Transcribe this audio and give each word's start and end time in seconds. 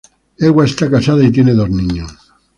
Ewa 0.47 0.65
está 0.65 0.89
casada 0.89 1.23
y 1.23 1.31
tiene 1.31 1.53
dos 1.53 1.69
niños. 1.69 2.11